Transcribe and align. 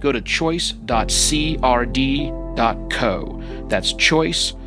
go 0.00 0.12
to 0.12 0.20
choice.crd.co. 0.20 0.84
That's 3.68 3.92
choice.crd.co. 3.92 4.64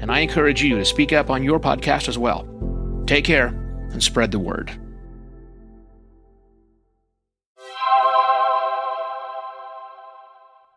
And 0.00 0.12
I 0.12 0.20
encourage 0.20 0.62
you 0.62 0.76
to 0.76 0.84
speak 0.84 1.12
up 1.12 1.28
on 1.30 1.42
your 1.42 1.58
podcast 1.58 2.08
as 2.08 2.16
well. 2.16 2.46
Take 3.06 3.24
care 3.24 3.48
and 3.92 4.02
spread 4.02 4.30
the 4.30 4.38
word. 4.38 4.70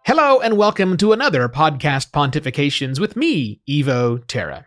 Hello 0.05 0.41
and 0.41 0.57
welcome 0.57 0.97
to 0.97 1.13
another 1.13 1.47
podcast 1.47 2.11
pontifications 2.11 2.99
with 2.99 3.15
me, 3.15 3.61
Evo 3.69 4.21
Terra. 4.27 4.65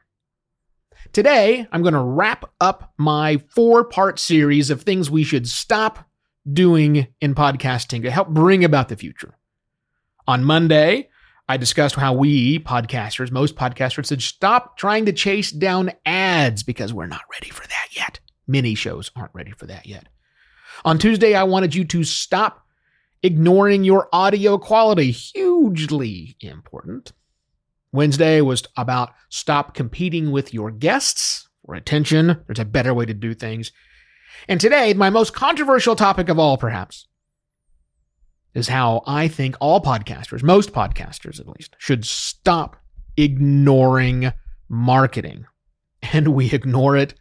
Today, 1.12 1.66
I'm 1.70 1.82
going 1.82 1.94
to 1.94 2.00
wrap 2.00 2.50
up 2.60 2.92
my 2.96 3.36
four 3.54 3.84
part 3.84 4.18
series 4.18 4.70
of 4.70 4.82
things 4.82 5.10
we 5.10 5.22
should 5.22 5.48
stop 5.48 6.08
doing 6.50 7.06
in 7.20 7.34
podcasting 7.34 8.02
to 8.02 8.10
help 8.10 8.28
bring 8.28 8.64
about 8.64 8.88
the 8.88 8.96
future. 8.96 9.34
On 10.26 10.44
Monday, 10.44 11.08
I 11.48 11.56
discussed 11.56 11.94
how 11.96 12.14
we 12.14 12.58
podcasters, 12.60 13.30
most 13.30 13.56
podcasters, 13.56 14.08
should 14.08 14.22
stop 14.22 14.78
trying 14.78 15.04
to 15.06 15.12
chase 15.12 15.50
down 15.50 15.92
ads 16.06 16.62
because 16.62 16.94
we're 16.94 17.06
not 17.06 17.22
ready 17.30 17.50
for 17.50 17.66
that 17.66 17.88
yet. 17.90 18.20
Many 18.46 18.74
shows 18.74 19.10
aren't 19.14 19.34
ready 19.34 19.52
for 19.52 19.66
that 19.66 19.86
yet. 19.86 20.08
On 20.84 20.98
Tuesday, 20.98 21.34
I 21.34 21.44
wanted 21.44 21.74
you 21.74 21.84
to 21.84 22.04
stop 22.04 22.66
ignoring 23.22 23.84
your 23.84 24.08
audio 24.12 24.58
quality. 24.58 25.10
Hugely 25.10 26.36
important. 26.40 27.12
Wednesday 27.92 28.40
was 28.40 28.64
about 28.76 29.14
stop 29.28 29.74
competing 29.74 30.30
with 30.30 30.52
your 30.52 30.70
guests 30.70 31.48
for 31.64 31.74
attention. 31.74 32.42
There's 32.46 32.58
a 32.58 32.64
better 32.64 32.92
way 32.92 33.06
to 33.06 33.14
do 33.14 33.34
things. 33.34 33.70
And 34.48 34.60
today, 34.60 34.94
my 34.94 35.10
most 35.10 35.34
controversial 35.34 35.96
topic 35.96 36.28
of 36.28 36.38
all, 36.38 36.56
perhaps, 36.56 37.06
is 38.54 38.68
how 38.68 39.02
I 39.06 39.28
think 39.28 39.56
all 39.60 39.80
podcasters, 39.80 40.42
most 40.42 40.72
podcasters 40.72 41.40
at 41.40 41.48
least, 41.48 41.76
should 41.78 42.04
stop 42.04 42.76
ignoring 43.16 44.32
marketing. 44.68 45.46
And 46.12 46.28
we 46.28 46.52
ignore 46.52 46.96
it 46.96 47.14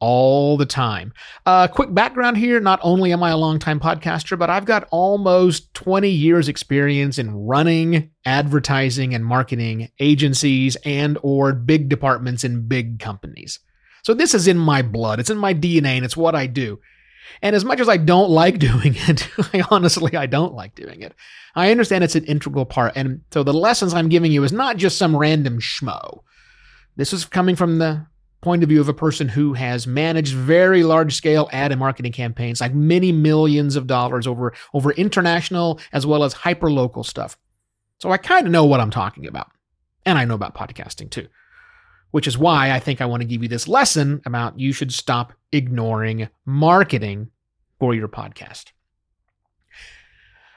all 0.00 0.56
the 0.56 0.66
time. 0.66 1.12
Uh, 1.44 1.66
quick 1.66 1.92
background 1.92 2.36
here 2.36 2.60
not 2.60 2.78
only 2.82 3.12
am 3.12 3.22
I 3.22 3.30
a 3.30 3.36
longtime 3.36 3.80
podcaster, 3.80 4.38
but 4.38 4.50
I've 4.50 4.64
got 4.64 4.86
almost 4.90 5.74
20 5.74 6.08
years 6.08 6.48
experience 6.48 7.18
in 7.18 7.34
running 7.34 8.10
advertising 8.24 9.14
and 9.14 9.24
marketing 9.24 9.90
agencies 9.98 10.76
and 10.84 11.18
or 11.22 11.52
big 11.52 11.88
departments 11.88 12.44
in 12.44 12.68
big 12.68 13.00
companies. 13.00 13.58
So 14.08 14.14
this 14.14 14.32
is 14.32 14.48
in 14.48 14.56
my 14.56 14.80
blood. 14.80 15.20
It's 15.20 15.28
in 15.28 15.36
my 15.36 15.52
DNA 15.52 15.96
and 15.96 16.04
it's 16.06 16.16
what 16.16 16.34
I 16.34 16.46
do. 16.46 16.80
And 17.42 17.54
as 17.54 17.62
much 17.62 17.78
as 17.78 17.90
I 17.90 17.98
don't 17.98 18.30
like 18.30 18.58
doing 18.70 18.94
it, 18.96 19.28
I 19.52 19.62
honestly 19.70 20.16
I 20.16 20.24
don't 20.24 20.54
like 20.54 20.74
doing 20.74 21.02
it. 21.02 21.12
I 21.54 21.70
understand 21.70 22.02
it's 22.02 22.14
an 22.14 22.24
integral 22.24 22.64
part. 22.64 22.94
And 22.96 23.20
so 23.34 23.42
the 23.42 23.52
lessons 23.52 23.92
I'm 23.92 24.08
giving 24.08 24.32
you 24.32 24.44
is 24.44 24.50
not 24.50 24.78
just 24.78 24.96
some 24.96 25.14
random 25.14 25.58
schmo. 25.60 26.22
This 26.96 27.12
is 27.12 27.26
coming 27.26 27.54
from 27.54 27.76
the 27.76 28.06
point 28.40 28.62
of 28.62 28.70
view 28.70 28.80
of 28.80 28.88
a 28.88 28.94
person 28.94 29.28
who 29.28 29.52
has 29.52 29.86
managed 29.86 30.32
very 30.32 30.84
large 30.84 31.14
scale 31.14 31.50
ad 31.52 31.70
and 31.70 31.78
marketing 31.78 32.12
campaigns, 32.12 32.62
like 32.62 32.72
many 32.72 33.12
millions 33.12 33.76
of 33.76 33.86
dollars 33.86 34.26
over, 34.26 34.54
over 34.72 34.92
international 34.92 35.78
as 35.92 36.06
well 36.06 36.24
as 36.24 36.32
hyper 36.32 36.70
local 36.70 37.04
stuff. 37.04 37.36
So 37.98 38.10
I 38.10 38.16
kind 38.16 38.46
of 38.46 38.52
know 38.54 38.64
what 38.64 38.80
I'm 38.80 38.90
talking 38.90 39.26
about. 39.26 39.50
And 40.06 40.16
I 40.16 40.24
know 40.24 40.34
about 40.34 40.54
podcasting 40.54 41.10
too 41.10 41.28
which 42.10 42.26
is 42.26 42.38
why 42.38 42.72
I 42.72 42.80
think 42.80 43.00
I 43.00 43.06
want 43.06 43.22
to 43.22 43.28
give 43.28 43.42
you 43.42 43.48
this 43.48 43.68
lesson 43.68 44.22
about 44.24 44.58
you 44.58 44.72
should 44.72 44.92
stop 44.92 45.32
ignoring 45.52 46.28
marketing 46.44 47.30
for 47.78 47.94
your 47.94 48.08
podcast. 48.08 48.72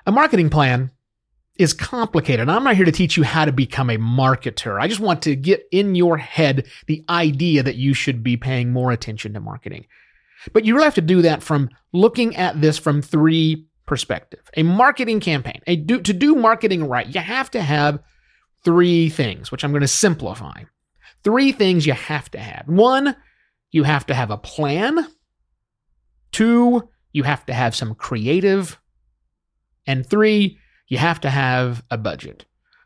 A 0.05 0.11
marketing 0.11 0.49
plan 0.49 0.91
is 1.57 1.73
complicated. 1.73 2.49
I'm 2.49 2.63
not 2.63 2.75
here 2.75 2.85
to 2.85 2.91
teach 2.91 3.17
you 3.17 3.23
how 3.23 3.45
to 3.45 3.51
become 3.51 3.89
a 3.89 3.97
marketer. 3.97 4.81
I 4.81 4.87
just 4.87 4.99
want 4.99 5.21
to 5.23 5.35
get 5.35 5.63
in 5.71 5.95
your 5.95 6.17
head 6.17 6.67
the 6.87 7.03
idea 7.09 7.61
that 7.63 7.75
you 7.75 7.93
should 7.93 8.23
be 8.23 8.37
paying 8.37 8.71
more 8.71 8.91
attention 8.91 9.33
to 9.33 9.39
marketing. 9.39 9.85
But 10.53 10.65
you 10.65 10.73
really 10.73 10.85
have 10.85 10.95
to 10.95 11.01
do 11.01 11.21
that 11.21 11.43
from 11.43 11.69
looking 11.93 12.35
at 12.35 12.59
this 12.61 12.77
from 12.77 13.01
three 13.01 13.67
perspectives. 13.85 14.49
A 14.57 14.63
marketing 14.63 15.19
campaign, 15.19 15.61
a 15.67 15.75
do, 15.75 16.01
to 16.01 16.13
do 16.13 16.33
marketing 16.33 16.87
right, 16.87 17.13
you 17.13 17.21
have 17.21 17.51
to 17.51 17.61
have 17.61 17.99
three 18.63 19.09
things, 19.09 19.51
which 19.51 19.63
I'm 19.63 19.71
going 19.71 19.81
to 19.81 19.87
simplify. 19.87 20.63
Three 21.23 21.51
things 21.51 21.85
you 21.85 21.93
have 21.93 22.29
to 22.31 22.39
have. 22.39 22.67
One, 22.67 23.15
you 23.71 23.83
have 23.83 24.05
to 24.07 24.13
have 24.13 24.31
a 24.31 24.37
plan. 24.37 25.07
Two, 26.31 26.89
you 27.11 27.23
have 27.23 27.45
to 27.45 27.53
have 27.53 27.75
some 27.75 27.95
creative. 27.95 28.79
And 29.85 30.05
three, 30.05 30.57
you 30.87 30.97
have 30.97 31.21
to 31.21 31.29
have 31.29 31.83
a 31.89 31.97
budget. 31.97 32.45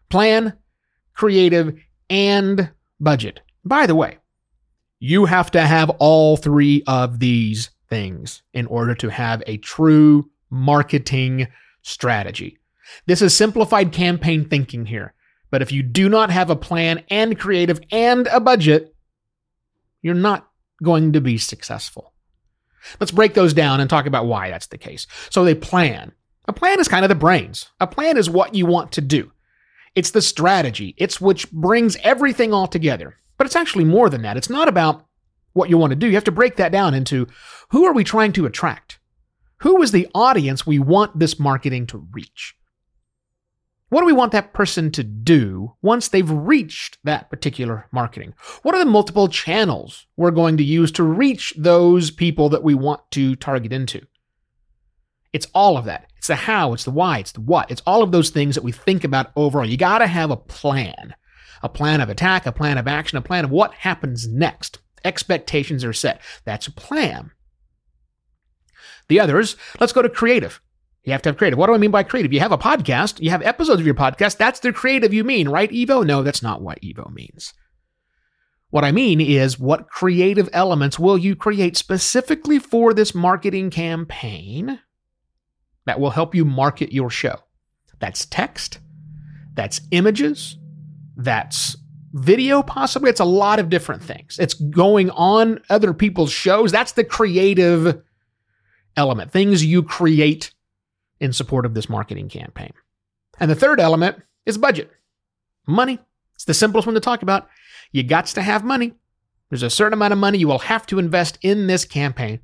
Plan, 0.09 0.53
creative, 1.13 1.75
and 2.09 2.71
budget. 2.99 3.41
By 3.63 3.87
the 3.87 3.95
way, 3.95 4.19
you 4.99 5.25
have 5.25 5.51
to 5.51 5.61
have 5.61 5.89
all 5.91 6.37
three 6.37 6.83
of 6.87 7.19
these 7.19 7.69
things 7.89 8.41
in 8.53 8.65
order 8.67 8.95
to 8.95 9.09
have 9.09 9.43
a 9.47 9.57
true 9.57 10.29
marketing 10.49 11.47
strategy. 11.81 12.57
This 13.05 13.21
is 13.21 13.35
simplified 13.35 13.91
campaign 13.91 14.47
thinking 14.47 14.85
here. 14.85 15.13
But 15.55 15.61
if 15.61 15.71
you 15.71 15.83
do 15.83 16.09
not 16.09 16.31
have 16.31 16.49
a 16.49 16.55
plan 16.57 17.05
and 17.09 17.39
creative 17.39 17.79
and 17.89 18.27
a 18.27 18.41
budget, 18.41 18.93
you're 20.01 20.13
not 20.13 20.49
going 20.83 21.13
to 21.13 21.21
be 21.21 21.37
successful. 21.37 22.11
Let's 22.99 23.13
break 23.13 23.35
those 23.35 23.53
down 23.53 23.79
and 23.79 23.89
talk 23.89 24.05
about 24.05 24.25
why 24.25 24.49
that's 24.49 24.67
the 24.67 24.77
case. 24.77 25.07
So 25.29 25.45
they 25.45 25.55
plan. 25.55 26.11
A 26.49 26.51
plan 26.51 26.81
is 26.81 26.89
kind 26.89 27.05
of 27.05 27.09
the 27.09 27.15
brains. 27.15 27.69
A 27.79 27.87
plan 27.87 28.17
is 28.17 28.29
what 28.29 28.53
you 28.53 28.65
want 28.65 28.91
to 28.91 28.99
do. 28.99 29.31
It's 29.95 30.11
the 30.11 30.21
strategy. 30.21 30.93
It's 30.97 31.21
which 31.21 31.49
brings 31.53 31.95
everything 32.03 32.51
all 32.51 32.67
together. 32.67 33.15
But 33.37 33.47
it's 33.47 33.55
actually 33.55 33.85
more 33.85 34.09
than 34.09 34.23
that. 34.23 34.35
It's 34.35 34.49
not 34.49 34.67
about 34.67 35.05
what 35.53 35.69
you 35.69 35.77
want 35.77 35.91
to 35.91 35.95
do. 35.95 36.07
You 36.07 36.15
have 36.15 36.25
to 36.25 36.33
break 36.33 36.57
that 36.57 36.73
down 36.73 36.93
into 36.93 37.27
who 37.69 37.85
are 37.85 37.93
we 37.93 38.03
trying 38.03 38.33
to 38.33 38.45
attract? 38.45 38.99
Who 39.59 39.81
is 39.81 39.93
the 39.93 40.09
audience 40.13 40.67
we 40.67 40.79
want 40.79 41.17
this 41.17 41.39
marketing 41.39 41.87
to 41.87 42.05
reach? 42.11 42.57
What 43.89 44.01
do 44.01 44.07
we 44.07 44.13
want 44.13 44.31
that 44.31 44.53
person 44.53 44.91
to 44.91 45.03
do 45.03 45.75
once 45.81 46.07
they've 46.07 46.29
reached 46.29 46.97
that 47.03 47.29
particular 47.29 47.87
marketing? 47.91 48.33
What 48.63 48.73
are 48.73 48.83
the 48.83 48.89
multiple 48.89 49.27
channels 49.27 50.07
we're 50.17 50.31
going 50.31 50.57
to 50.57 50.63
use 50.63 50.91
to 50.93 51.03
reach 51.03 51.53
those 51.55 52.09
people 52.09 52.49
that 52.49 52.63
we 52.63 52.73
want 52.73 53.01
to 53.11 53.35
target 53.35 53.71
into? 53.71 54.01
It's 55.33 55.47
all 55.53 55.77
of 55.77 55.85
that. 55.85 56.07
It's 56.17 56.27
the 56.27 56.35
how, 56.35 56.73
it's 56.73 56.85
the 56.85 56.91
why, 56.91 57.19
it's 57.19 57.33
the 57.33 57.41
what. 57.41 57.69
It's 57.69 57.83
all 57.85 58.01
of 58.01 58.11
those 58.11 58.31
things 58.31 58.55
that 58.55 58.63
we 58.63 58.71
think 58.71 59.03
about 59.03 59.31
overall. 59.35 59.65
You 59.65 59.77
got 59.77 59.99
to 59.99 60.07
have 60.07 60.31
a 60.31 60.37
plan 60.37 61.13
a 61.65 61.69
plan 61.69 61.99
of 61.99 62.09
attack, 62.09 62.45
a 62.45 62.51
plan 62.51 62.77
of 62.77 62.87
action, 62.87 63.17
a 63.17 63.21
plan 63.21 63.43
of 63.43 63.51
what 63.51 63.73
happens 63.73 64.27
next. 64.27 64.79
Expectations 65.03 65.83
are 65.83 65.93
set. 65.93 66.21
That's 66.45 66.67
a 66.67 66.71
plan. 66.71 67.31
The 69.07 69.19
others, 69.19 69.55
let's 69.79 69.93
go 69.93 70.01
to 70.01 70.09
creative. 70.09 70.61
You 71.05 71.11
have 71.11 71.21
to 71.21 71.29
have 71.29 71.37
creative. 71.37 71.59
What 71.59 71.67
do 71.67 71.75
I 71.75 71.77
mean 71.77 71.91
by 71.91 72.03
creative? 72.03 72.33
You 72.33 72.39
have 72.39 72.51
a 72.51 72.57
podcast, 72.57 73.21
you 73.21 73.29
have 73.29 73.43
episodes 73.43 73.79
of 73.79 73.85
your 73.85 73.95
podcast. 73.95 74.37
That's 74.37 74.59
the 74.59 74.73
creative 74.73 75.13
you 75.13 75.23
mean, 75.23 75.47
right, 75.47 75.69
Evo? 75.69 76.05
No, 76.05 76.23
that's 76.23 76.41
not 76.41 76.61
what 76.61 76.81
Evo 76.81 77.13
means. 77.13 77.53
What 78.71 78.83
I 78.83 78.91
mean 78.91 79.21
is, 79.21 79.59
what 79.59 79.87
creative 79.87 80.49
elements 80.51 80.97
will 80.97 81.17
you 81.17 81.35
create 81.35 81.77
specifically 81.77 82.57
for 82.57 82.93
this 82.93 83.13
marketing 83.13 83.69
campaign 83.69 84.79
that 85.85 85.99
will 85.99 86.09
help 86.09 86.33
you 86.33 86.43
market 86.43 86.91
your 86.91 87.11
show? 87.11 87.35
That's 87.99 88.25
text, 88.25 88.79
that's 89.53 89.81
images, 89.91 90.57
that's 91.15 91.77
video, 92.13 92.63
possibly. 92.63 93.11
It's 93.11 93.19
a 93.19 93.25
lot 93.25 93.59
of 93.59 93.69
different 93.69 94.01
things. 94.01 94.39
It's 94.39 94.55
going 94.55 95.11
on 95.11 95.61
other 95.69 95.93
people's 95.93 96.31
shows. 96.31 96.71
That's 96.71 96.93
the 96.93 97.03
creative 97.03 98.01
element, 98.97 99.31
things 99.31 99.63
you 99.63 99.83
create 99.83 100.51
in 101.19 101.33
support 101.33 101.65
of 101.65 101.73
this 101.73 101.89
marketing 101.89 102.29
campaign. 102.29 102.73
And 103.39 103.49
the 103.49 103.55
third 103.55 103.79
element 103.79 104.21
is 104.45 104.57
budget 104.57 104.91
money. 105.67 105.99
It's 106.35 106.45
the 106.45 106.53
simplest 106.53 106.85
one 106.85 106.93
to 106.95 106.99
talk 106.99 107.21
about. 107.21 107.47
You 107.91 108.03
got 108.03 108.27
to 108.27 108.41
have 108.41 108.63
money. 108.63 108.93
There's 109.49 109.63
a 109.63 109.69
certain 109.69 109.93
amount 109.93 110.13
of 110.13 110.19
money 110.19 110.37
you 110.37 110.47
will 110.47 110.59
have 110.59 110.85
to 110.87 110.99
invest 110.99 111.37
in 111.41 111.67
this 111.67 111.85
campaign 111.85 112.39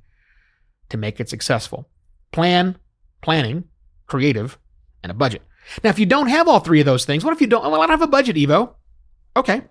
to 0.90 0.98
make 0.98 1.20
it 1.20 1.30
successful. 1.30 1.90
Plan, 2.32 2.78
planning, 3.22 3.66
creative, 4.08 4.58
and 5.04 5.12
a 5.12 5.16
budget. 5.16 5.42
Now, 5.84 5.90
if 5.90 6.00
you 6.00 6.06
don't 6.06 6.28
have 6.28 6.48
all 6.48 6.60
three 6.60 6.80
of 6.80 6.86
those 6.86 7.06
things, 7.06 7.24
what 7.24 7.34
if 7.34 7.42
you 7.42 7.48
don't? 7.48 7.64
Well, 7.64 7.82
I 7.82 7.88
don't 7.88 8.00
have 8.00 8.02
a 8.02 8.08
budget, 8.08 8.36
Evo. 8.36 8.76
Okay. 9.36 9.62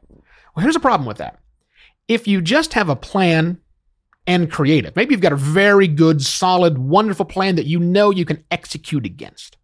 Well, 0.55 0.63
here's 0.63 0.77
a 0.77 0.81
problem 0.81 1.07
with 1.07 1.19
that. 1.19 1.41
If 2.09 2.27
you 2.27 2.41
just 2.41 2.75
have 2.75 2.89
a 2.89 2.97
plan 2.97 3.59
and 4.27 4.51
creative, 4.51 4.95
maybe 4.97 5.13
you've 5.13 5.21
got 5.21 5.33
a 5.33 5.37
very 5.37 5.89
good, 5.89 6.23
solid, 6.23 6.79
wonderful 6.79 7.25
plan 7.25 7.57
that 7.57 7.67
you 7.67 7.79
know 7.79 8.11
you 8.11 8.25
can 8.25 8.45
execute 8.51 9.07
against. 9.07 9.57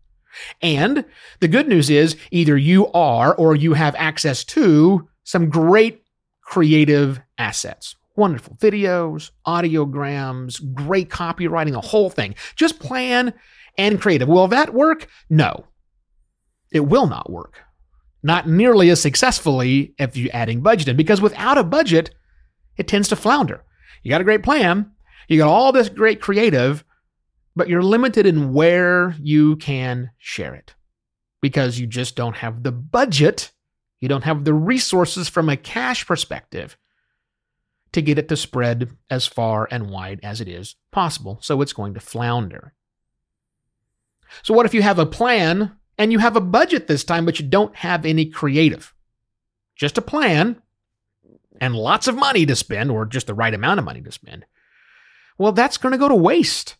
And 0.61 1.05
the 1.41 1.49
good 1.49 1.69
news 1.69 1.88
is 1.91 2.17
either 2.31 2.56
you 2.56 2.88
are 2.93 3.35
or 3.35 3.56
you 3.56 3.75
have 3.75 3.94
access 3.97 4.44
to 4.44 5.08
some 5.25 5.49
great 5.49 6.03
creative 6.43 7.20
assets. 7.38 7.97
Wonderful 8.17 8.56
videos, 8.56 9.31
audiograms, 9.47 10.61
great 10.75 11.11
copywriting, 11.11 11.73
the 11.73 11.81
whole 11.81 12.11
thing. 12.11 12.35
Just 12.55 12.79
plan 12.79 13.35
and 13.76 14.00
creative. 14.00 14.29
Will 14.29 14.49
that 14.49 14.73
work? 14.73 15.06
No. 15.29 15.67
It 16.73 16.81
will 16.81 17.06
not 17.06 17.31
work. 17.31 17.61
Not 18.23 18.49
nearly 18.49 18.91
as 18.91 19.00
successfully 19.00 19.94
if 19.99 20.17
you're 20.17 20.31
adding 20.32 20.61
budget 20.61 20.88
in, 20.88 20.97
because 20.97 21.20
without 21.20 21.58
a 21.58 21.64
budget, 21.64 22.14
it 22.76 22.88
tends 22.88 23.08
to 23.08 23.17
flounder. 23.17 23.62
You 24.06 24.11
got 24.11 24.20
a 24.20 24.25
great 24.25 24.44
plan, 24.44 24.93
you 25.26 25.37
got 25.37 25.49
all 25.49 25.73
this 25.73 25.88
great 25.88 26.20
creative, 26.20 26.85
but 27.56 27.69
you're 27.69 27.82
limited 27.82 28.25
in 28.25 28.53
where 28.53 29.17
you 29.19 29.56
can 29.56 30.12
share 30.17 30.55
it 30.55 30.76
because 31.43 31.81
you 31.81 31.88
just 31.88 32.14
don't 32.14 32.37
have 32.37 32.62
the 32.62 32.70
budget, 32.70 33.50
you 33.99 34.08
don't 34.08 34.23
have 34.23 34.44
the 34.44 34.55
resources 34.55 35.29
from 35.29 35.49
a 35.49 35.56
cash 35.56 36.06
perspective 36.06 36.79
to 37.91 38.00
get 38.00 38.17
it 38.17 38.29
to 38.29 38.37
spread 38.37 38.91
as 39.11 39.26
far 39.26 39.67
and 39.73 39.91
wide 39.91 40.20
as 40.23 40.41
it 40.41 40.47
is 40.47 40.76
possible. 40.93 41.41
So 41.43 41.61
it's 41.61 41.73
going 41.73 41.94
to 41.94 42.00
flounder. 42.00 42.75
So, 44.44 44.55
what 44.55 44.67
if 44.67 44.73
you 44.75 44.82
have 44.82 45.00
a 45.00 45.05
plan 45.05 45.73
and 45.99 46.12
you 46.12 46.20
have 46.20 46.37
a 46.37 46.41
budget 46.41 46.87
this 46.87 47.03
time, 47.03 47.25
but 47.25 47.41
you 47.41 47.49
don't 47.49 47.75
have 47.75 48.06
any 48.06 48.26
creative? 48.26 48.94
Just 49.75 49.99
a 49.99 50.00
plan 50.00 50.62
and 51.61 51.75
lots 51.75 52.08
of 52.08 52.17
money 52.17 52.47
to 52.47 52.56
spend, 52.56 52.91
or 52.91 53.06
just 53.06 53.26
the 53.26 53.35
right 53.35 53.55
amount 53.55 53.79
of 53.79 53.85
money 53.85 54.00
to 54.00 54.12
spend. 54.12 54.44
Well, 55.38 55.53
that's 55.53 55.76
going 55.76 55.93
to 55.93 55.99
go 55.99 56.08
to 56.08 56.14
waste 56.14 56.76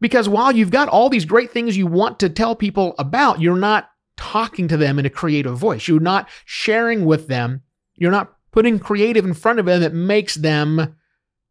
because 0.00 0.28
while 0.28 0.52
you've 0.52 0.70
got 0.70 0.88
all 0.88 1.08
these 1.08 1.24
great 1.24 1.50
things 1.50 1.76
you 1.76 1.86
want 1.86 2.18
to 2.20 2.28
tell 2.28 2.54
people 2.54 2.94
about, 2.98 3.40
you're 3.40 3.56
not 3.56 3.90
talking 4.16 4.68
to 4.68 4.76
them 4.76 4.98
in 4.98 5.06
a 5.06 5.10
creative 5.10 5.56
voice. 5.56 5.88
You're 5.88 6.00
not 6.00 6.28
sharing 6.44 7.04
with 7.04 7.28
them. 7.28 7.62
You're 7.96 8.10
not 8.10 8.34
putting 8.50 8.78
creative 8.78 9.24
in 9.24 9.34
front 9.34 9.58
of 9.58 9.66
them 9.66 9.80
that 9.80 9.94
makes 9.94 10.34
them 10.34 10.96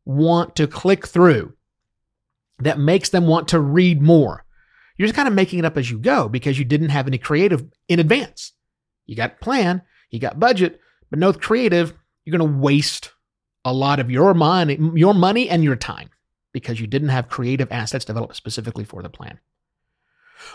want 0.06 0.56
to 0.58 0.68
click 0.68 1.08
through, 1.08 1.54
that 2.60 2.80
makes 2.80 3.10
them 3.10 3.28
want 3.28 3.48
to 3.50 3.60
read 3.60 4.02
more. 4.02 4.46
You're 4.98 5.08
just 5.08 5.16
kind 5.16 5.28
of 5.28 5.34
making 5.34 5.60
it 5.60 5.66
up 5.66 5.78
as 5.78 5.90
you 5.90 5.98
go 5.98 6.30
because 6.30 6.60
you 6.60 6.66
didn't 6.66 6.90
have 6.90 7.08
any 7.08 7.18
creative 7.18 7.66
in 7.88 8.00
advance. 8.00 8.54
You 9.06 9.16
got 9.16 9.42
plan, 9.42 9.82
you 10.12 10.20
got 10.20 10.40
budget, 10.40 10.80
but 11.10 11.20
no 11.20 11.34
creative. 11.34 11.94
You're 12.26 12.38
going 12.38 12.52
to 12.52 12.60
waste 12.60 13.12
a 13.66 13.74
lot 13.74 14.00
of 14.00 14.12
your 14.12 14.34
money, 14.34 14.78
your 14.94 15.14
money 15.14 15.50
and 15.50 15.64
your 15.64 15.76
time 15.76 16.10
because 16.52 16.80
you 16.80 16.88
didn't 16.88 17.10
have 17.10 17.30
creative 17.30 17.72
assets 17.72 18.06
developed 18.06 18.36
specifically 18.36 18.84
for 18.84 19.02
the 19.02 19.10
plan. 19.10 19.40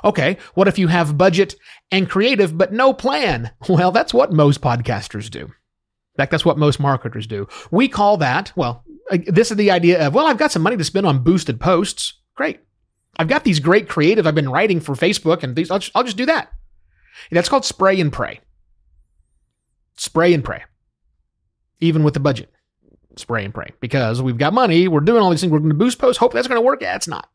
Okay, 0.04 0.36
what 0.54 0.68
if 0.68 0.78
you 0.78 0.88
have 0.88 1.18
budget 1.18 1.56
and 1.90 2.08
creative 2.08 2.56
but 2.56 2.72
no 2.72 2.92
plan? 2.92 3.50
Well, 3.68 3.90
that's 3.90 4.14
what 4.14 4.32
most 4.32 4.60
podcasters 4.60 5.30
do. 5.30 5.40
In 5.40 6.16
fact, 6.16 6.30
that's 6.30 6.44
what 6.44 6.58
most 6.58 6.80
marketers 6.80 7.26
do. 7.26 7.46
We 7.70 7.88
call 7.88 8.16
that, 8.18 8.52
well, 8.56 8.84
this 9.26 9.50
is 9.50 9.56
the 9.56 9.70
idea 9.70 10.06
of, 10.06 10.14
well, 10.14 10.26
I've 10.26 10.38
got 10.38 10.52
some 10.52 10.62
money 10.62 10.76
to 10.76 10.84
spend 10.84 11.06
on 11.06 11.22
boosted 11.22 11.60
posts. 11.60 12.14
Great. 12.34 12.60
I've 13.18 13.28
got 13.28 13.44
these 13.44 13.60
great 13.60 13.88
creative 13.88 14.26
I've 14.26 14.34
been 14.34 14.50
writing 14.50 14.80
for 14.80 14.94
Facebook 14.94 15.42
and 15.42 15.56
these, 15.56 15.70
I'll 15.70 15.78
just, 15.78 15.92
I'll 15.94 16.04
just 16.04 16.16
do 16.16 16.26
that. 16.26 16.52
That's 17.30 17.48
called 17.48 17.64
spray 17.64 18.00
and 18.00 18.12
pray. 18.12 18.40
Spray 19.96 20.34
and 20.34 20.44
pray. 20.44 20.64
Even 21.80 22.02
with 22.02 22.14
the 22.14 22.20
budget 22.20 22.52
spray 23.16 23.44
and 23.44 23.54
pray 23.54 23.72
because 23.80 24.22
we've 24.22 24.38
got 24.38 24.52
money. 24.52 24.88
We're 24.88 25.00
doing 25.00 25.22
all 25.22 25.30
these 25.30 25.40
things. 25.40 25.52
We're 25.52 25.58
going 25.58 25.70
to 25.70 25.74
boost 25.76 25.98
posts. 25.98 26.18
Hope 26.18 26.32
that's 26.32 26.48
going 26.48 26.60
to 26.60 26.64
work. 26.64 26.82
Yeah, 26.82 26.96
it's 26.96 27.08
not 27.08 27.28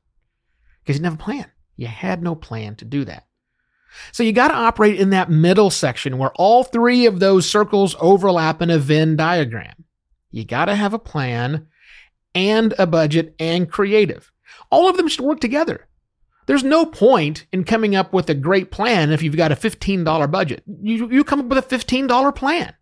because 0.82 0.98
you 0.98 1.04
didn't 1.04 1.12
have 1.14 1.22
a 1.22 1.24
plan. 1.24 1.52
You 1.76 1.88
had 1.88 2.22
no 2.22 2.36
plan 2.36 2.76
to 2.78 2.86
do 2.86 3.06
that. 3.06 3.26
So 4.12 4.24
you 4.24 4.32
got 4.32 4.48
to 4.48 4.56
operate 4.56 5.00
in 5.00 5.12
that 5.12 5.30
middle 5.30 5.70
section 5.70 6.18
where 6.18 6.32
all 6.36 6.64
three 6.64 7.06
of 7.06 7.20
those 7.20 7.50
circles 7.50 7.96
overlap 8.00 8.62
in 8.62 8.70
a 8.70 8.80
Venn 8.80 9.16
diagram. 9.16 9.86
You 10.32 10.46
got 10.46 10.66
to 10.66 10.76
have 10.76 10.94
a 10.94 11.00
plan 11.00 11.68
and 12.34 12.74
a 12.80 12.88
budget 12.88 13.36
and 13.40 13.70
creative. 13.70 14.32
All 14.72 14.90
of 14.90 14.98
them 14.98 15.08
should 15.08 15.22
work 15.24 15.40
together. 15.40 15.88
There's 16.46 16.64
no 16.64 16.86
point 16.86 17.46
in 17.54 17.64
coming 17.64 17.96
up 17.96 18.12
with 18.12 18.30
a 18.30 18.36
great 18.36 18.72
plan 18.72 19.12
if 19.12 19.22
you've 19.22 19.38
got 19.38 19.52
a 19.52 19.56
$15 19.56 20.32
budget. 20.32 20.64
You, 20.82 21.10
you 21.10 21.24
come 21.24 21.40
up 21.40 21.46
with 21.46 21.72
a 21.72 21.78
$15 21.78 22.36
plan. 22.36 22.74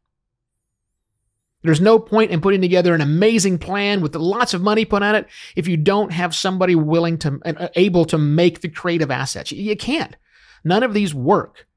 There's 1.63 1.81
no 1.81 1.99
point 1.99 2.31
in 2.31 2.41
putting 2.41 2.61
together 2.61 2.95
an 2.95 3.01
amazing 3.01 3.59
plan 3.59 4.01
with 4.01 4.15
lots 4.15 4.53
of 4.53 4.61
money 4.61 4.85
put 4.85 5.03
on 5.03 5.15
it 5.15 5.27
if 5.55 5.67
you 5.67 5.77
don't 5.77 6.11
have 6.11 6.35
somebody 6.35 6.75
willing 6.75 7.17
to, 7.19 7.39
uh, 7.45 7.67
able 7.75 8.05
to 8.05 8.17
make 8.17 8.61
the 8.61 8.69
creative 8.69 9.11
assets. 9.11 9.51
You 9.51 9.75
can't. 9.75 10.15
None 10.63 10.83
of 10.83 10.93
these 10.93 11.13
work 11.13 11.67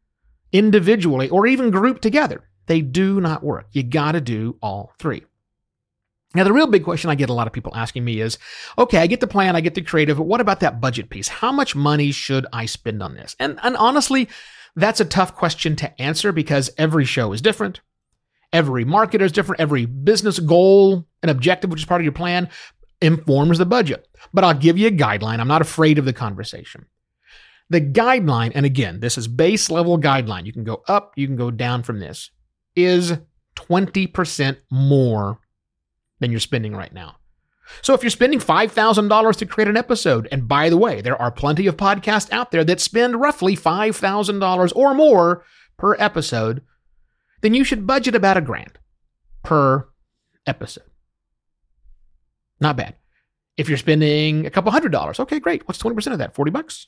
individually 0.53 1.29
or 1.29 1.47
even 1.47 1.71
grouped 1.71 2.03
together. 2.03 2.49
They 2.67 2.81
do 2.81 3.21
not 3.21 3.45
work. 3.45 3.67
You 3.73 3.83
got 3.83 4.13
to 4.13 4.21
do 4.21 4.57
all 4.63 4.93
three. 4.99 5.25
Now, 6.35 6.45
the 6.45 6.53
real 6.53 6.67
big 6.67 6.83
question 6.83 7.11
I 7.11 7.15
get 7.15 7.31
a 7.31 7.35
lot 7.35 7.47
of 7.47 7.53
people 7.53 7.77
asking 7.77 8.05
me 8.05 8.21
is 8.21 8.39
okay, 8.77 8.99
I 8.99 9.07
get 9.07 9.21
the 9.21 9.27
plan, 9.27 9.55
I 9.55 9.61
get 9.61 9.75
the 9.75 9.83
creative, 9.83 10.17
but 10.17 10.25
what 10.25 10.41
about 10.41 10.61
that 10.61 10.81
budget 10.81 11.09
piece? 11.11 11.29
How 11.29 11.53
much 11.53 11.77
money 11.77 12.11
should 12.11 12.47
I 12.53 12.67
spend 12.67 13.03
on 13.03 13.15
this? 13.15 13.37
And, 13.39 13.61
and 13.63 13.77
honestly, 13.77 14.29
that's 14.75 15.01
a 15.01 15.05
tough 15.05 15.37
question 15.37 15.77
to 15.77 16.03
answer 16.03 16.33
because 16.33 16.71
every 16.77 17.05
show 17.05 17.33
is 17.33 17.41
different. 17.41 17.81
Every 18.55 18.85
marketer 18.85 19.23
is 19.23 19.33
different. 19.33 19.61
Every 19.61 19.85
business 19.85 20.39
goal 20.39 21.05
and 21.23 21.31
objective, 21.31 21.71
which 21.71 21.81
is 21.81 21.87
part 21.87 22.01
of 22.01 22.05
your 22.05 22.13
plan, 22.13 22.49
informs 23.03 23.59
the 23.59 23.67
budget. 23.67 24.07
But 24.33 24.45
I'll 24.45 24.55
give 24.55 24.79
you 24.79 24.87
a 24.87 24.93
guideline. 24.93 25.41
I'm 25.41 25.49
not 25.49 25.61
afraid 25.61 25.99
of 25.99 26.05
the 26.05 26.13
conversation. 26.13 26.87
The 27.69 27.81
guideline, 27.81 28.53
and 28.55 28.65
again, 28.65 29.01
this 29.01 29.19
is 29.19 29.27
base 29.27 29.71
level 29.71 29.99
guideline. 29.99 30.47
You 30.47 30.53
can 30.53 30.63
go 30.65 30.83
up, 30.87 31.15
you 31.17 31.27
can 31.27 31.35
go 31.35 31.51
down 31.51 31.83
from 31.83 31.99
this, 31.99 32.31
is 32.77 33.15
20% 33.57 34.57
more 34.71 35.41
than 36.21 36.31
you're 36.31 36.39
spending 36.39 36.77
right 36.77 36.93
now. 36.93 37.17
So 37.83 37.93
if 37.95 38.03
you're 38.03 38.11
spending 38.11 38.39
$5,000 38.39 39.37
to 39.37 39.47
create 39.47 39.69
an 39.69 39.77
episode, 39.77 40.29
and 40.31 40.47
by 40.47 40.69
the 40.69 40.77
way, 40.77 41.01
there 41.01 41.21
are 41.21 41.33
plenty 41.33 41.67
of 41.67 41.77
podcasts 41.77 42.31
out 42.31 42.53
there 42.53 42.63
that 42.65 42.81
spend 42.81 43.21
roughly 43.21 43.57
$5,000 43.57 44.73
or 44.77 44.95
more 44.95 45.45
per 45.77 45.97
episode 45.99 46.63
then 47.45 47.53
you 47.53 47.63
should 47.63 47.87
budget 47.87 48.15
about 48.15 48.39
a 48.39 48.41
grand 48.41 48.79
per 49.43 49.87
episode. 50.47 50.85
Not 52.59 52.79
bad. 52.79 52.95
If 53.59 53.69
you're 53.69 53.77
spending 53.77 54.47
a 54.47 54.51
couple 54.51 54.73
hundred 54.73 54.93
dollars, 54.93 55.21
okay, 55.21 55.39
great. 55.39 55.69
What's 55.69 55.83
20% 55.83 56.13
of 56.13 56.19
that? 56.19 56.35
40 56.35 56.51
bucks? 56.51 56.87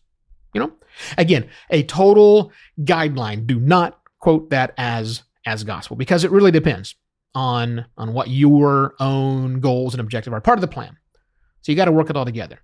You 0.54 0.62
know? 0.62 0.72
Again, 1.18 1.50
a 1.68 1.82
total 1.82 2.52
guideline. 2.80 3.46
Do 3.46 3.60
not 3.60 4.00
quote 4.18 4.48
that 4.48 4.72
as 4.78 5.24
as 5.44 5.62
gospel 5.62 5.94
because 5.94 6.24
it 6.24 6.30
really 6.30 6.50
depends 6.50 6.94
on 7.34 7.84
on 7.98 8.14
what 8.14 8.28
your 8.28 8.94
own 8.98 9.60
goals 9.60 9.92
and 9.92 10.00
objective 10.00 10.32
are. 10.32 10.40
Part 10.40 10.56
of 10.56 10.62
the 10.62 10.68
plan. 10.68 10.96
So 11.60 11.70
you 11.70 11.76
got 11.76 11.84
to 11.84 11.92
work 11.92 12.08
it 12.08 12.16
all 12.16 12.24
together. 12.24 12.60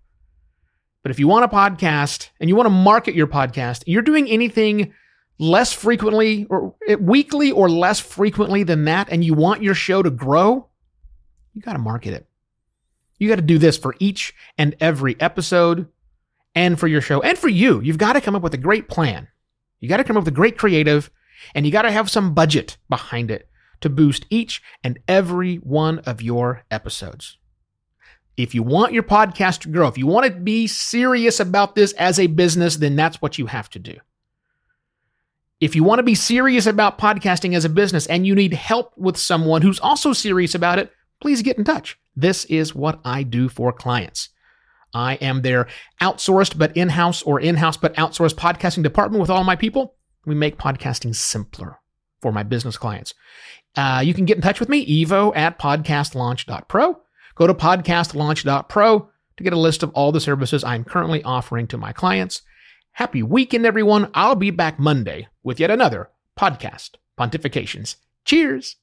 But 1.02 1.10
if 1.10 1.18
you 1.18 1.28
want 1.28 1.44
a 1.44 1.48
podcast 1.48 2.30
and 2.40 2.48
you 2.48 2.56
want 2.56 2.66
to 2.66 2.70
market 2.70 3.14
your 3.14 3.26
podcast, 3.26 3.82
you're 3.86 4.00
doing 4.00 4.30
anything 4.30 4.94
less 5.38 5.72
frequently 5.72 6.46
or 6.50 6.74
eh, 6.86 6.94
weekly 6.94 7.50
or 7.50 7.68
less 7.68 8.00
frequently 8.00 8.62
than 8.62 8.84
that 8.84 9.08
and 9.10 9.24
you 9.24 9.34
want 9.34 9.62
your 9.62 9.74
show 9.74 10.02
to 10.02 10.10
grow, 10.10 10.68
you 11.54 11.62
got 11.62 11.72
to 11.72 11.78
market 11.78 12.14
it. 12.14 12.26
You 13.18 13.28
got 13.28 13.36
to 13.36 13.42
do 13.42 13.58
this 13.58 13.78
for 13.78 13.94
each 13.98 14.34
and 14.58 14.74
every 14.80 15.20
episode 15.20 15.88
and 16.54 16.78
for 16.78 16.88
your 16.88 17.00
show 17.00 17.20
and 17.22 17.38
for 17.38 17.48
you. 17.48 17.80
You've 17.80 17.98
got 17.98 18.14
to 18.14 18.20
come 18.20 18.34
up 18.34 18.42
with 18.42 18.54
a 18.54 18.58
great 18.58 18.88
plan. 18.88 19.28
You 19.80 19.88
got 19.88 19.98
to 19.98 20.04
come 20.04 20.16
up 20.16 20.22
with 20.22 20.32
a 20.32 20.36
great 20.36 20.58
creative 20.58 21.10
and 21.54 21.66
you 21.66 21.72
got 21.72 21.82
to 21.82 21.90
have 21.90 22.10
some 22.10 22.34
budget 22.34 22.76
behind 22.88 23.30
it 23.30 23.48
to 23.80 23.90
boost 23.90 24.26
each 24.30 24.62
and 24.82 24.98
every 25.08 25.56
one 25.56 25.98
of 26.00 26.22
your 26.22 26.64
episodes. 26.70 27.36
If 28.36 28.54
you 28.54 28.62
want 28.62 28.92
your 28.92 29.02
podcast 29.02 29.60
to 29.60 29.68
grow, 29.68 29.88
if 29.88 29.98
you 29.98 30.06
want 30.06 30.26
to 30.26 30.32
be 30.32 30.66
serious 30.66 31.38
about 31.38 31.74
this 31.74 31.92
as 31.94 32.18
a 32.18 32.28
business, 32.28 32.76
then 32.76 32.96
that's 32.96 33.20
what 33.20 33.38
you 33.38 33.46
have 33.46 33.68
to 33.70 33.78
do. 33.78 33.98
If 35.62 35.76
you 35.76 35.84
want 35.84 36.00
to 36.00 36.02
be 36.02 36.16
serious 36.16 36.66
about 36.66 36.98
podcasting 36.98 37.54
as 37.54 37.64
a 37.64 37.68
business 37.68 38.08
and 38.08 38.26
you 38.26 38.34
need 38.34 38.52
help 38.52 38.92
with 38.96 39.16
someone 39.16 39.62
who's 39.62 39.78
also 39.78 40.12
serious 40.12 40.56
about 40.56 40.80
it, 40.80 40.90
please 41.20 41.40
get 41.40 41.56
in 41.56 41.62
touch. 41.62 41.96
This 42.16 42.44
is 42.46 42.74
what 42.74 42.98
I 43.04 43.22
do 43.22 43.48
for 43.48 43.72
clients. 43.72 44.30
I 44.92 45.14
am 45.14 45.42
their 45.42 45.68
outsourced 46.00 46.58
but 46.58 46.76
in 46.76 46.88
house 46.88 47.22
or 47.22 47.38
in 47.38 47.54
house 47.54 47.76
but 47.76 47.94
outsourced 47.94 48.34
podcasting 48.34 48.82
department 48.82 49.20
with 49.20 49.30
all 49.30 49.44
my 49.44 49.54
people. 49.54 49.94
We 50.26 50.34
make 50.34 50.58
podcasting 50.58 51.14
simpler 51.14 51.78
for 52.20 52.32
my 52.32 52.42
business 52.42 52.76
clients. 52.76 53.14
Uh, 53.76 54.02
you 54.04 54.14
can 54.14 54.24
get 54.24 54.38
in 54.38 54.42
touch 54.42 54.58
with 54.58 54.68
me, 54.68 55.04
evo 55.04 55.30
at 55.36 55.60
podcastlaunch.pro. 55.60 57.00
Go 57.36 57.46
to 57.46 57.54
podcastlaunch.pro 57.54 59.10
to 59.36 59.44
get 59.44 59.52
a 59.52 59.58
list 59.58 59.84
of 59.84 59.90
all 59.90 60.10
the 60.10 60.20
services 60.20 60.64
I'm 60.64 60.82
currently 60.82 61.22
offering 61.22 61.68
to 61.68 61.78
my 61.78 61.92
clients. 61.92 62.42
Happy 62.92 63.22
weekend, 63.22 63.64
everyone. 63.64 64.10
I'll 64.12 64.34
be 64.34 64.50
back 64.50 64.78
Monday 64.78 65.28
with 65.42 65.58
yet 65.58 65.70
another 65.70 66.10
podcast, 66.38 66.96
Pontifications. 67.18 67.96
Cheers. 68.24 68.76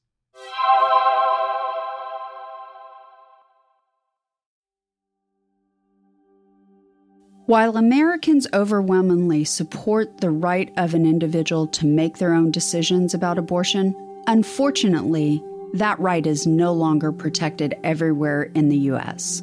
While 7.46 7.76
Americans 7.76 8.46
overwhelmingly 8.52 9.44
support 9.44 10.18
the 10.18 10.30
right 10.30 10.72
of 10.76 10.94
an 10.94 11.04
individual 11.04 11.66
to 11.68 11.86
make 11.86 12.18
their 12.18 12.32
own 12.32 12.50
decisions 12.50 13.12
about 13.14 13.38
abortion, 13.38 13.94
unfortunately, 14.28 15.42
that 15.74 15.98
right 15.98 16.26
is 16.26 16.46
no 16.46 16.72
longer 16.72 17.10
protected 17.10 17.76
everywhere 17.82 18.44
in 18.54 18.68
the 18.68 18.78
U.S. 18.78 19.42